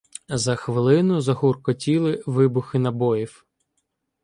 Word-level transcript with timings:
За 0.29 0.55
хвилину 0.55 1.21
загуркотіли 1.21 2.23
вибухи 2.25 2.79
набоїв. 2.79 3.45